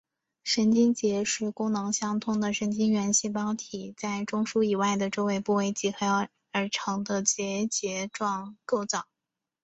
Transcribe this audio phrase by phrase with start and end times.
[0.43, 9.05] 神经节是功能相同的神经元细胞体在中枢以外的周围部位集合而成的结节状构造。